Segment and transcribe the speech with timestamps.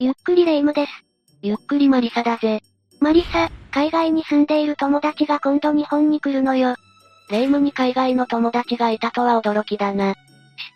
[0.00, 0.92] ゆっくりレ夢ムです。
[1.42, 2.62] ゆっくりマリサだぜ。
[3.00, 6.76] マリサ、海外に住んでいる友達が今度日本に来るのよ。
[7.30, 10.12] レ夢ムに海外の友達がいたとは驚きだな。
[10.12, 10.18] しっ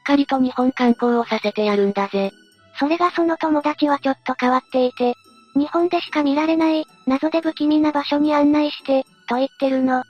[0.02, 2.32] かりと日本観光をさせてやるんだぜ。
[2.80, 5.14] それがその友達はちょっと変わっていて、
[5.54, 10.02] 日本でしか見られない、謎で不気味な場所に案内して、と言ってるの。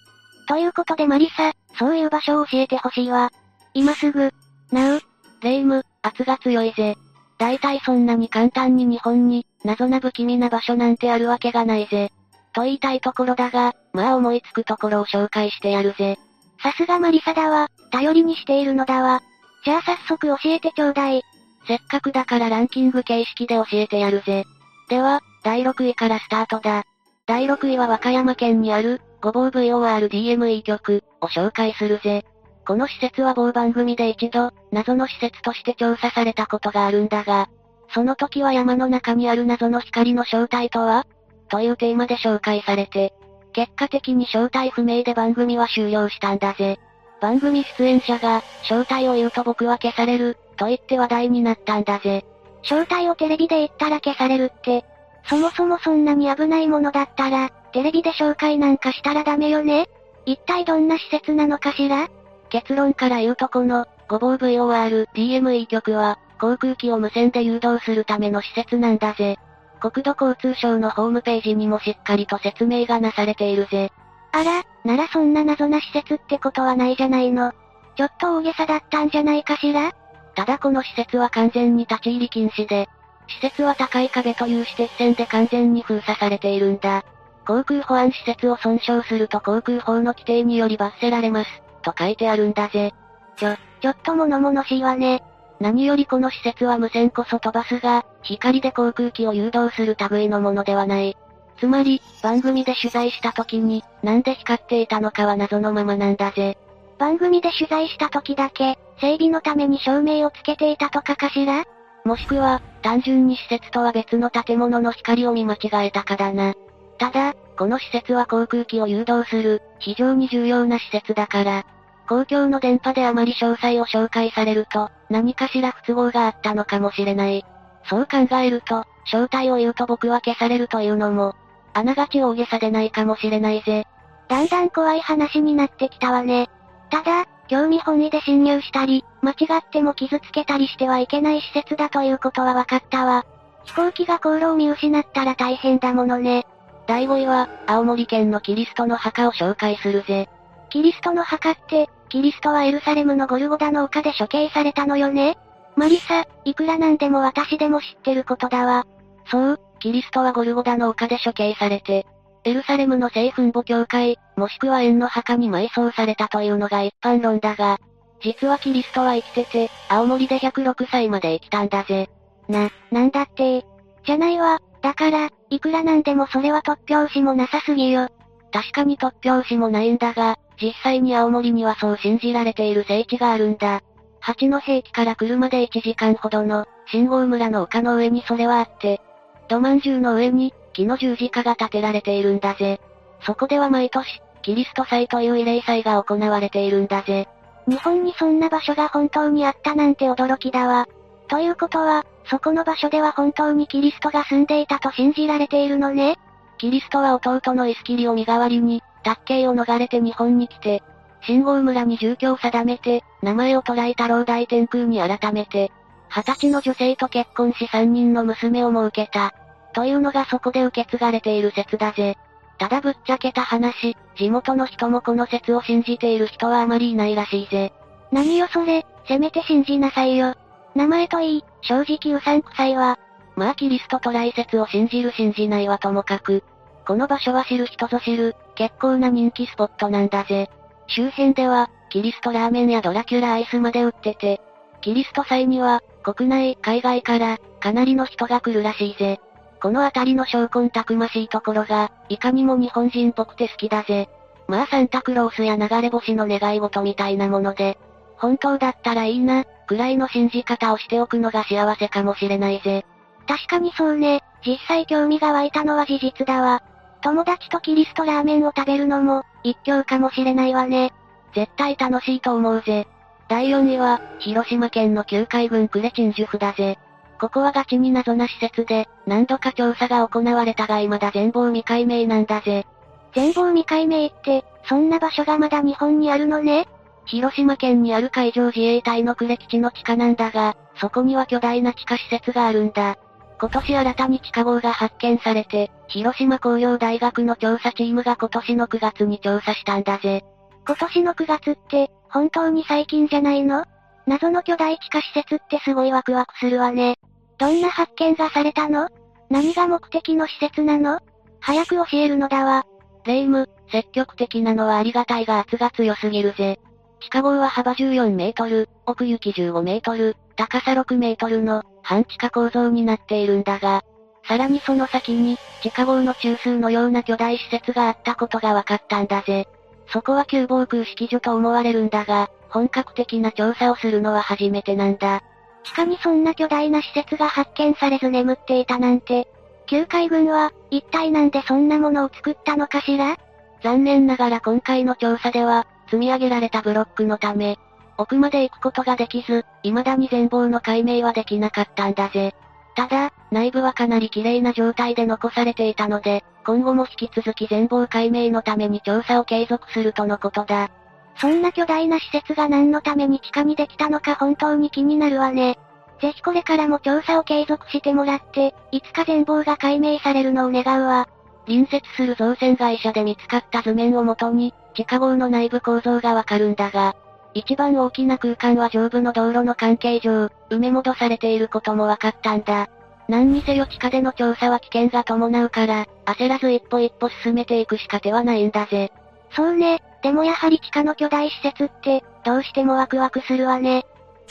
[0.48, 3.30] ということでマリサ、そういう場所を教えてほしいわ。
[3.74, 4.32] 今すぐ。
[4.70, 5.02] なう。
[5.42, 6.96] レイム、圧が強いぜ。
[7.43, 12.12] 大体そんなに簡単に日本に、謎な不気味な場所なんてあるわけがないぜ。
[12.54, 16.21] と言いたいところだが、まあ思いつくところを紹介してやるぜ。
[16.63, 19.22] さすがマリサだわ、頼りにしているのだわ。
[19.64, 21.22] じゃあ早速教えてちょうだい。
[21.66, 24.44] せっかくだからランキング形式で教えてやるぜ。
[24.88, 26.85] では、第6位からスタートだ。
[27.27, 32.24] 第6位は和歌山県にある、ごぼう VORDME 局を紹介するぜ。
[32.66, 37.48] この施設は某番組で一度、謎の施設として調査されたことがあるんだが、
[37.94, 41.06] その時は山の中にある謎の光の正体とは？
[41.48, 43.12] というテーマで紹介されて、
[43.52, 46.78] 結果的に正体不明で番組は終了したんだぜ。
[47.20, 52.24] 番組出演者が、正体を言うと僕は消される、と言って話題になったんだぜ。
[52.62, 54.84] 正体をテレビで言ったら消されるって、
[55.28, 59.88] そもそもそんなに危ないものだったら、テレビで紹介なんかしたらダメよね？
[60.24, 62.08] 一体どんな施設なのかしら？
[62.53, 69.39] 結論から言うとこの、ごぼう VOR、DME 局は、航空機を無線で誘導するための施設なんだぜ。
[69.81, 73.91] 国土交通省のホームページにもしっかりと説明がなされているぜ。
[74.33, 77.53] あら、ならそんな謎な施設ってことはないじゃないの。
[77.97, 79.92] ちょっと大げさだったんじゃないかしら？
[80.34, 82.86] ただこの施設は完全に立ち入り禁止で、
[83.28, 87.03] 施設は高い壁という指鉄線で完全に封鎖されているんだ。
[87.47, 91.50] 航空保安施設を損傷すると航空法の規定により罰せられます、
[91.83, 92.94] と書いてあるんだぜ。
[93.36, 95.22] ちょ、ちょっと物々しいわね。
[95.61, 101.16] 何よりこの施設は無線こそ飛ばすが、光で航空機を誘導する類のものではない。
[101.58, 106.56] つまり、番組で取材した時に、なんで光っていたのかは謎のままなんだぜ。
[106.98, 111.64] 番組で取材した時だけ、整備のために照明をつけていたとかかしら？
[112.05, 116.55] もしくは、単純に施設とは別の建物の光を見間違えたかだな。
[116.98, 121.64] ただ、この施設は航空機を誘導する、非常に重要な施設だから、
[122.08, 127.45] 公共の電波であまり詳細を紹介されると、何かしら不都合があったのかもしれない。
[127.89, 131.35] そう考えると、正体を言うと僕は消されるというのも、
[131.75, 133.87] あながち大げさでないかもしれないぜ。
[134.29, 136.49] だんだん怖い話になってきたわね。
[136.91, 143.25] ただ、興味本位で侵入したり、間違っても傷つけたりしてはいけない施設だということは分かったわ。
[143.65, 146.47] 飛行機が航路を見失ったら大変だものね。
[146.87, 150.29] 第5位は、青森県のキリストの墓を紹介するぜ。
[150.72, 155.37] キリストの墓って、キリストはエルサレムのゴルゴダの丘で処刑されたのよね？
[155.77, 158.87] マリサ、いくらなんでも私でも知ってることだわ。
[159.27, 162.06] そう、キリストはゴルゴダの丘で処刑されて、
[162.44, 167.78] エルサレムの聖墳墓教会、もしくは縁の墓に埋葬されたというのが一般論だが、
[168.22, 172.09] 実はキリストは生きてて、青森で106歳まで生きたんだぜ。
[172.49, 173.66] な、なんだって？
[174.06, 174.59] じゃないわ。
[174.81, 178.09] だから、いくらなんでもそれは突拍子もなさすぎよ。
[178.50, 183.81] 確かに突拍子もないんだが、実際に青森にはそう信じられている聖地があるんだ。
[184.21, 189.01] 八戸駅から車で1時間ほどの、信号村の丘の上にそれはあって、
[189.49, 192.81] 土まんじゅうの上に、木の十字架が建てられているんだぜ。
[193.25, 197.29] そこでは毎年、キリスト祭という慰霊祭が行われているんだぜ。
[197.67, 200.89] 日本にそんな場所が本当にあったなんて驚きだわ。
[201.29, 206.17] ということは、そこの場所では本当にキリストが住んでいたと信じられているのね？
[206.59, 210.83] キリストは弟のイスキリを身代わりに、卓刑を逃れて日本に来て、
[211.23, 215.71] 信号村に住居を定めて、名前を捉えた老大天空に改めて、
[216.09, 219.35] 二十歳の女性と結婚し三人の娘を設けた。
[219.73, 222.19] というのがそこで受け継がれている説だぜ。
[222.59, 227.73] ただぶっちゃけた話、地元の人もこの説を信じている人はあまりいないらしいぜ。
[228.11, 230.35] 何よそれ、せめて信じなさいよ。
[230.75, 232.99] 名前といい、正直うさんくさいわ。
[233.37, 236.44] まあキリストと来説を信じる信じないはともかく、
[236.87, 240.50] この場所は知る人ぞ知る、結構な人気スポットなんだぜ。
[240.88, 244.40] 周辺では、キリストラーメンやドラキュラアイスまで売ってて、
[244.81, 249.20] キリスト祭には、国内、海外から、かなりの人が来るらしいぜ。
[249.62, 254.08] この辺りの証拠たくましいところが、いかにも日本人っぽくて好きだぜ。
[254.49, 257.78] まあサンタクロースや流れ星の願い事みたいなもので、
[258.17, 262.85] 本当だったらいいな、くらいの信じ方をしておくのが幸せかもしれないぜ。
[263.28, 266.62] 確かにそうね、実際興味が湧いたのは事実だわ。
[267.02, 270.93] 友達とキリストラーメンを食べるのも、一興かもしれないわね。
[271.34, 272.87] 絶対楽しいと思うぜ。
[273.28, 276.78] 第4位は、広島県の旧海軍クレチンジュフだぜ。
[277.20, 282.66] ここはガチに謎な施設で、何度か調査が行われたが未だ全貌未解明なんだぜ。
[283.14, 286.69] 全貌未解明って、そんな場所がまだ日本にあるのね？
[287.04, 292.96] 広島県にある海上自衛隊の呉基地の地下なんだが、そこには巨大な地下施設があるんだ。
[293.43, 300.23] 今年新たに地下壕が発見されて、広島工業大学の調査チームが今年の9月に調査したんだぜ。
[300.65, 303.65] 今年の9月って、本当に最近じゃないの？
[304.06, 307.00] 謎の巨大地下施設ってすごいワクワクするわね。
[307.39, 308.89] どんな発見がされたの？
[309.29, 311.00] 何が目的の施設なの？
[311.41, 312.65] 早く教えるのだわ。
[313.05, 316.61] 霊夢、積極的なのはありがたいが圧が強すぎるぜ。
[317.00, 323.82] 地下壕は幅14メートル、奥行き15メートル、高さ6メートルの半地下構造になっているんだが、
[324.26, 329.49] さらにその先に、地下壕の中枢のような巨大施設があったことが分かったんだぜ。
[329.88, 335.23] そこは旧防空式所と思われるんだが、本格的な調査をするのは初めてなんだ。
[335.64, 339.28] 地下にそんな巨大な施設が発見されず眠っていたなんて、
[339.67, 343.17] 旧海軍は、一体なんでそんなものを作ったのかしら？
[343.62, 347.58] 残念ながら今回の調査では、積み上げられたブロックのため、
[347.99, 352.35] 奥まで行くことができず、未だに全貌の解明はできなかったんだぜ。
[352.75, 360.71] ただ、内部はかなり綺麗な状態で残されていたので、今後も引き続き全貌解明のために調査を継続するとのことだ。
[361.17, 365.59] そんな巨大な施設が何のために地下にできたのか本当に気になるわね。
[366.00, 371.06] ぜひこれからも調査を継続してもらって、いつか全貌が解明されるのを願うわ。
[371.47, 376.97] 隣接する造船会社で見つかった図面をもとに、地下壕の内部構造がわかるんだが、
[377.34, 382.69] 一番大きな空間は上部の道路の関係上、埋め戻されていることも分かったんだ。
[383.08, 388.93] 何にせよ地下での調査は危険が伴うから、焦らず一歩一歩進めていくしか手はないんだぜ。
[389.34, 393.81] そうね、でもやはり地下の巨大施設って、どうしてもワクワクするわね。
[393.81, 393.82] っ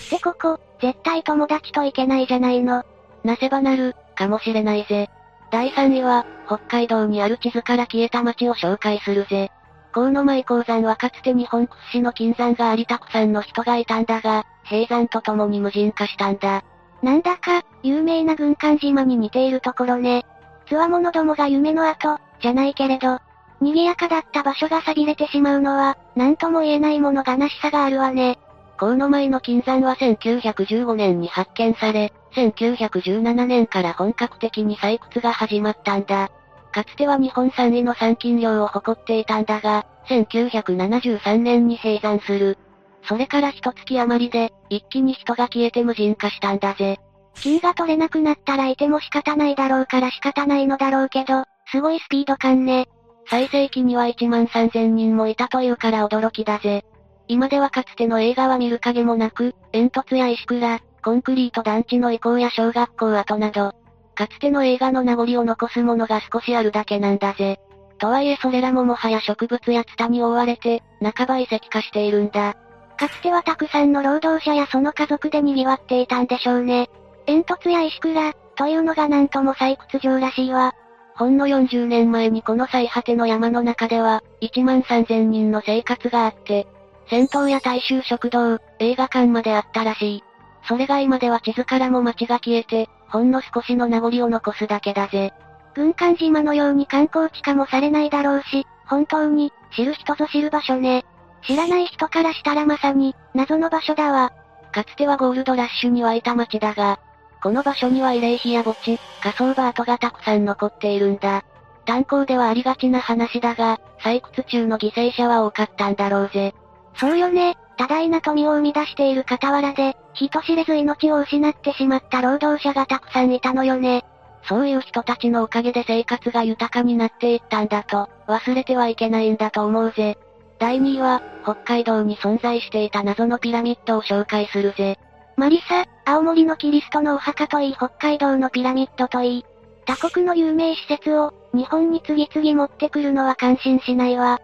[0.10, 2.84] てここ、絶対友達と行けないじゃないの。
[3.24, 5.10] なせばなる、かもしれないぜ。
[5.52, 9.52] 第3位は、北海道にある地図から消えた町を紹介するぜ。
[9.94, 16.64] 河野舞鉱山はかつて日本屈指の金山がありたくさんの人がいたんだが、閉山とともに無人化したんだ。
[17.04, 20.26] なんだか、有名な軍艦島に似ているところね。
[20.68, 23.20] つわものどもが夢の後、じゃないけれど、
[23.60, 28.40] 賑やかだった場所が錆びれてしまうのは、なんとも言えないもの悲しさがあるわね。
[28.78, 36.32] 河野舞の金山は1915年に発見され、1917年から本格的に採掘が始まったんだ。
[36.72, 42.58] かつては日本3位の産金量を誇っていたんだが、1973年に閉山する。
[43.04, 47.00] それから一月余りで、一気に人が消えて無人化したんだぜ。
[47.36, 52.88] 金が取れなくなったらいても仕方ないだろうから仕方ないのだろうけど、すごいスピード感ね。
[53.30, 56.84] 最盛期には1万3000人もいたというから驚きだぜ。
[57.28, 63.74] 今ではかつての映画は見る影もなく、煙突や石倉、コンクリート団地の遺構や小学校跡など、
[64.22, 67.60] かつての映画の名残を残すものが少しあるだけなんだぜ。
[67.98, 72.56] とはいえそれらももはや植物やツタに覆われて、半ば遺跡化しているんだ。
[73.00, 76.92] かつてはたくさんの労働者やその家族で賑わっていたんでしょうね。
[77.26, 80.76] 煙突や石倉、というのがなんとも採掘場らしいわ。
[81.16, 86.68] ほんの40年前にこの最果ての山の中では、1万3000人の生活があって、
[87.10, 90.24] 戦闘や大衆食堂、映画館まであったらしい。
[90.68, 95.34] それが今では地図からも街が消えて、ほんの少しの名残を残すだけだぜ。
[95.74, 101.06] 軍艦島のように観光地化もされないだろうし、本当に、知る人ぞ知る場所ね。
[101.46, 104.32] 知らない人からしたらまさに、謎の場所だわ。
[104.72, 107.00] かつてはゴールドラッシュに湧いた街だが、
[107.42, 111.44] この場所には慰霊碑や墓地、火葬場跡がたくさん残っているんだ。
[111.86, 116.54] 炭鉱ではありがちな話だが、採掘中の犠牲者は多かったんだろうぜ。
[116.96, 124.04] そうよね、多大な富を生み出している傍らで、人知れず命を失ってしまった労働者がたくさんいたのよね。
[124.44, 130.18] そういう人たちのおかげで生活が豊かになっていったんだと、忘れてはいけないんだと思うぜ。
[130.60, 134.98] 第2位は、北海道に存在していた謎のピラミッドを紹介するぜ。
[135.38, 139.46] マリサ、青森のキリストのお墓といい北海道のピラミッドといい、
[139.86, 144.40] 他国の有名施設を、日本に次々持ってくるのは感心しないわ。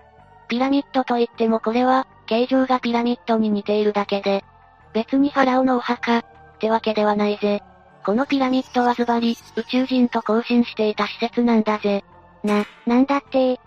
[0.48, 4.44] ピラミッドといってもこれは、形状がピラミッドに似ているだけで、
[4.94, 6.24] 別にファラオのお墓、っ
[6.60, 7.62] てわけではないぜ。
[8.06, 12.04] このピラミッドはズバリ、宇宙人と交信していた施設なんだぜ。
[12.44, 13.58] な、なんだってっ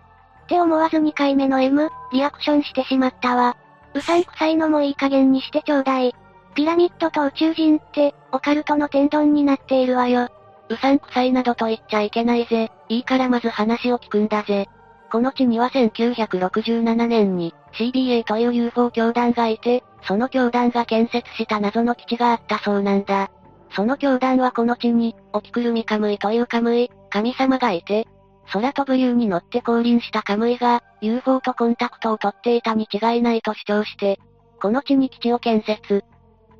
[0.48, 3.56] て思わず2回目の M、リアクションしてしまったわ。
[3.94, 6.14] うさんくさいのもいい加減にしてちょうだい。
[6.54, 10.28] ピラミッドと宇宙人って、オカルトの天丼になっているわよ。
[10.68, 12.70] うさんくさいなどと言っちゃいけないぜ。
[12.88, 14.68] いいからまず話を聞くんだぜ。
[15.10, 23.30] この地には1967年に CBA という UFO 教団がいて、その教団が建設した謎の基地があったそうなんだ。
[23.74, 28.08] その教団はこの地に、オキクルミカムイというカムイ、神様がいて、
[28.52, 34.18] 空飛ぶ竜に乗って降臨したカムイが、UFO とコンタクトを取っていたに違いないと主張して、
[34.60, 36.04] この地に基地を建設。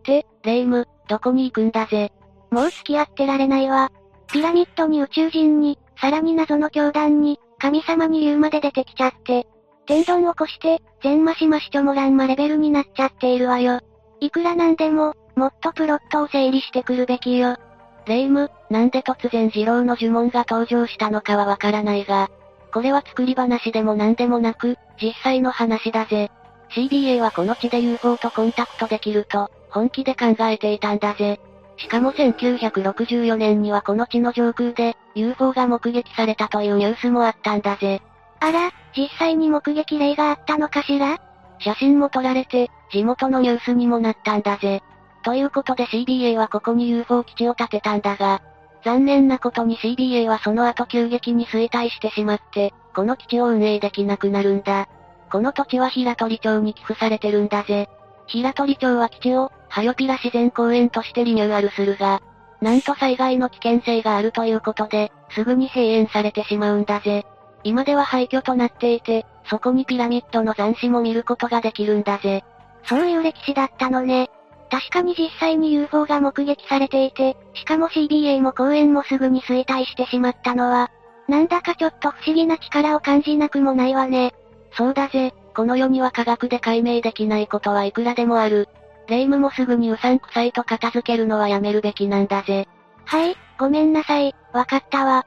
[0.00, 2.12] って、レイム、どこに行くんだぜ。
[2.50, 3.90] もう付き合ってられないわ。
[4.28, 9.46] ピラミッドに宇宙人に、さらに謎の教団に、神様に言うまで出てきちゃって。
[9.86, 13.80] 天丼を越して、全マシマシチョモランマレベルになっちゃっているわよ。
[14.20, 17.56] いくらなんでも、もっとプロットを整理してくるべきよ。
[18.06, 22.28] レイム、なんで突然二郎の呪文が登場したのかはわからないが、
[22.72, 26.30] これは作り話でも何でもなく、実際の話だぜ。
[26.70, 31.40] CBA はこの地で UFO とコンタクトできると、本気で考えていたんだぜ。
[31.76, 38.02] しかも1964年にはこの地の上空で、UFO が目撃されたというニュースもあったんだぜ。
[38.40, 41.18] あら、実際に目撃例があったのかしら？
[41.58, 44.82] 写真も撮られて、地元のニュースにもなったんだぜ。
[45.22, 48.40] ということで CBA はここに UFO 基地を建てたんだが、
[48.82, 54.88] 残念なことに CBA はその後急激に衰退してしまって、この基地を運営できなくなるんだ。
[55.30, 57.88] この土地は平取町に寄付されてるんだぜ。
[58.26, 62.22] 平取町は基地を、ハヨピラ自然公園としてリニューアルするが、
[62.60, 67.26] なんと災害の危険性があるということで、すぐに閉園されてしまうんだぜ。
[67.64, 72.44] 今では廃墟となっていて、そこにピラミッドの残滓も見ることができるんだぜ。
[72.84, 74.30] そういう歴史だったのね。
[74.70, 80.90] 確かに実際に UFO が目撃されていて、しかも CBA も公園もすぐに衰退してしまったのは、
[81.28, 84.32] なんだかちょっと不思議な力を感じなくもないわね。
[84.72, 88.68] そうだぜ、この世には科学で解明できないことはいくらでもある。
[89.08, 92.68] 霊夢もすぐにうさんくさいと片付けるのはやめるべきなんだぜ。
[93.04, 95.26] はい、ごめんなさい、わかったわ。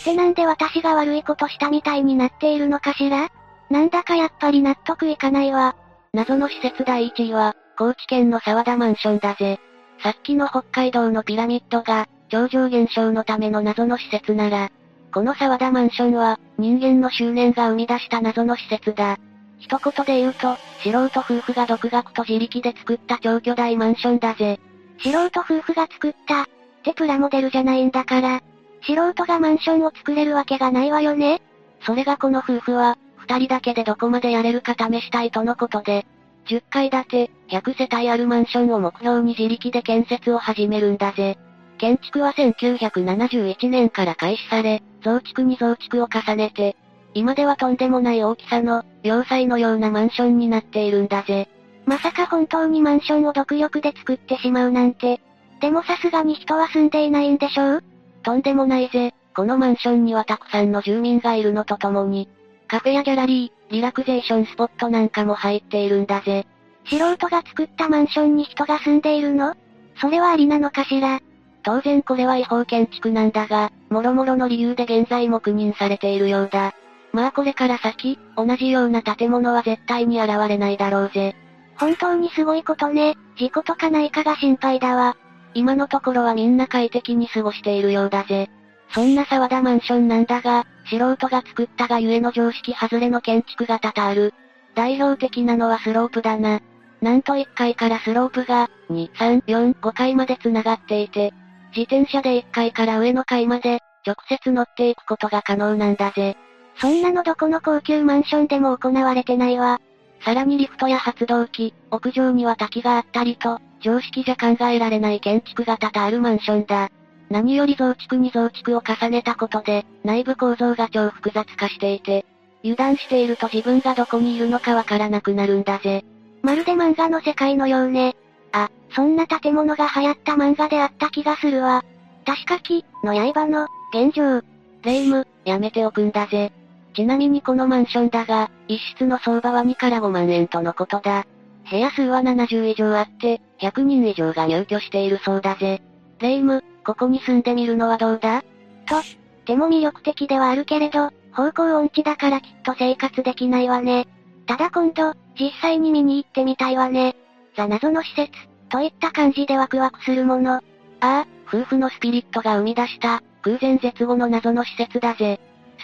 [0.00, 3.30] ってなんで私が悪いことしたみたいになっているのかしら？
[3.70, 5.76] なんだかやっぱり納得いかないわ。
[6.12, 9.60] 謎の施設第1位は、高知県の沢田マンションだぜ。
[10.02, 14.70] さっきの北海道のピラミッドが、超常現象のための謎の施設なら、
[15.14, 19.18] この沢田マンションは、人間の執念が生み出した謎の施設だ。
[19.58, 24.58] 一言で言うと、素人夫婦が独学と自力で作った超巨大マンションだぜ。
[24.98, 26.46] 素人夫婦が作った、っ
[26.82, 28.40] てプラモデルじゃないんだから。
[28.82, 31.42] 素人がマンションを作れるわけがないわよね。
[31.86, 36.06] それがこの夫婦は、二人だけでどこまでやれるか試したいとのことで、
[36.46, 41.38] 10階建て、100世帯あるマンションを目標に自力で建設を始めるんだぜ。
[41.78, 46.76] 建築は1971年から開始され、増築に増築を重ねて、
[47.14, 51.48] 今ではとんでもない大きさの、要塞のようなマンションになっているんだぜ。
[51.86, 55.20] まさか本当にマンションを独力で作ってしまうなんて。
[55.60, 57.84] でもさすがに人は住んでいないんでしょう？
[58.22, 59.14] とんでもないぜ。
[59.34, 62.28] このマンションにはたくさんの住民がいるのとともに、
[62.68, 66.46] カフェやギャラリー、リラクゼーションスポットなんかも入っているんだぜ。
[66.86, 69.54] 素人が作ったマンションに人が住んでいるの？
[70.00, 71.20] それはありなのかしら？
[71.62, 76.74] 当然これは違法建築なんだが、諸々の理由で現在黙認されているようだ。
[77.12, 81.36] まあこれから先、同じような建物は絶対に現れないだろうぜ。
[81.76, 83.16] 本当にすごいことね。
[83.36, 85.16] 事故とかないかが心配だわ。
[85.54, 88.50] 今のところはみんな快適に過ごしているようだぜ。
[88.94, 94.34] そんな沢田マンションなんだが、素人が作ったがゆえの常識外れの建築が多々ある。
[94.74, 96.60] 代表的なのはスロープだな。
[97.00, 101.32] なんと1階からスロープが、2、3、4、5階まで繋がっていて、
[101.76, 106.36] 自転車で1階から上の階まで、直接乗っていくことが可能なんだぜ。
[106.76, 109.80] そんなのどこの高級マンションでも行われてないわ。
[110.24, 116.90] さらにリフトや発動機、屋上には滝があったりと、常識じゃ考えられない建築が多々あるマンションだ。
[117.30, 122.24] 何より増築に増築を重ねたことで、内部構造が超複雑化していて、
[122.62, 126.04] 油断していると自分がどこにいるのかわからなくなるんだぜ。
[126.42, 128.16] まるで漫画の世界のようね。
[128.52, 131.84] あ、そんな建物が流行った漫画であった気がするわ。
[132.24, 134.42] 確か木、の刃の、現状。
[134.82, 136.52] 霊夢、やめておくんだぜ。
[136.94, 141.24] ちなみにこのマンションだが、一室の相場は2から5万円とのことだ。
[141.70, 145.80] 部屋数は70以上あって、100人以上が入居しているそうだぜ。
[146.18, 148.42] 霊夢、ここに住んでみるのはどうだ？
[148.86, 148.96] と、
[149.44, 154.06] ても魅力的ではあるけれど、方向音痴だからきっと生活できないわね。
[154.46, 157.16] ただ今度、実際に見に行ってみたいわね。
[157.56, 158.30] ザ謎の施設、
[158.68, 160.54] といった感じでワクワクするもの。
[160.54, 160.60] あ
[161.00, 165.40] あ、夫婦のスピリットが生み出した、空前絶後の謎の施設だぜ。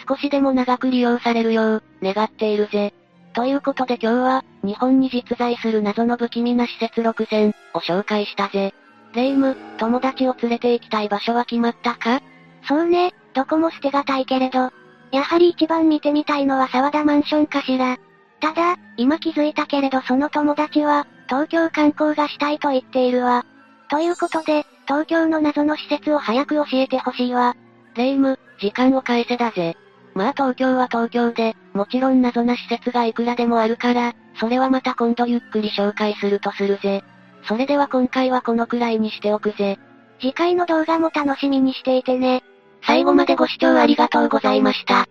[0.07, 2.93] 少しでも長く利用されるよう、願っているぜ。
[3.39, 8.73] ということで今日は、日本に実在する謎の不気味な施設6選を紹介したぜ。
[9.13, 12.21] レイム、友達を連れて行きたい場所は決まったか？
[12.67, 14.71] そうね、どこも捨てがたいけれど。
[15.13, 17.95] やはり一番見てみたいのは沢田マンションかしら。
[18.41, 23.45] ただ、今気づいたけれどその友達は、東京観光がしたいと言っているわ。
[23.89, 27.55] ということで、東京の謎の施設を早く教えてほしいわ。
[27.95, 29.77] レ夢ム、時間を返せだぜ。
[30.19, 37.05] まあ東京は東京で、もちろん謎な施設がいくらでもあるから、それはまた今度ゆっくり紹介するとするぜ。
[37.47, 39.79] それでは今回はこのくらいにしておくぜ。
[40.19, 42.43] 次回の動画も楽しみにしていてね。
[42.85, 45.07] 最後までご視聴ありがとうございました。